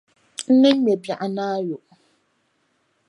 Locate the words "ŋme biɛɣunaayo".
0.77-1.77